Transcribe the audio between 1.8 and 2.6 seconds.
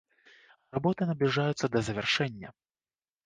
завяршэння.